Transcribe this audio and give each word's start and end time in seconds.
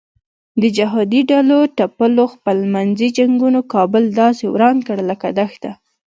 د 0.61 0.63
جهادي 0.77 1.21
ډلو 1.31 1.59
ټپلو 1.77 2.23
خپل 2.33 2.57
منځي 2.73 3.09
جنګونو 3.17 3.59
کابل 3.73 4.03
داسې 4.21 4.43
وران 4.53 4.77
کړ 4.87 4.97
لکه 5.09 5.27
دښته. 5.37 5.71